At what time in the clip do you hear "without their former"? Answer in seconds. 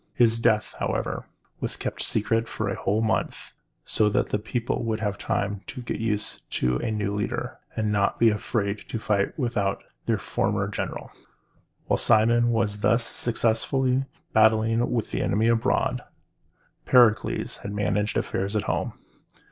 9.37-10.67